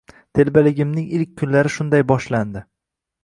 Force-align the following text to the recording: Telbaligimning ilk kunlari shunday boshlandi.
Telbaligimning 0.37 1.11
ilk 1.17 1.35
kunlari 1.43 1.73
shunday 1.75 2.05
boshlandi. 2.13 2.65